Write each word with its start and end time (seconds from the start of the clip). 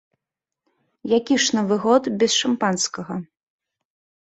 Які 1.17 1.35
ж 1.43 1.59
новы 1.59 1.75
год 1.85 2.03
без 2.25 2.31
шампанскага? 2.41 3.21